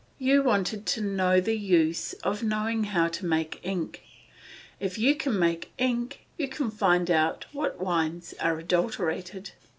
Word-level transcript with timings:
You 0.17 0.41
wanted 0.41 0.87
to 0.87 1.01
know 1.01 1.39
the 1.39 1.55
use 1.55 2.13
of 2.23 2.41
knowing 2.41 2.85
how 2.85 3.07
to 3.09 3.25
make 3.27 3.59
ink. 3.61 4.01
If 4.79 4.97
you 4.97 5.13
can 5.13 5.37
make 5.37 5.73
ink 5.77 6.25
you 6.37 6.47
can 6.47 6.71
find 6.71 7.11
out 7.11 7.45
what 7.51 7.79
wines 7.79 8.33
are 8.41 8.57
adulterated." 8.57 9.51